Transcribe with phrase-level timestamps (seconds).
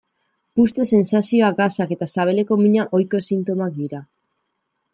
[0.59, 4.05] Puzte-sentsazioa, gasak eta sabeleko mina ohiko sintomak dira.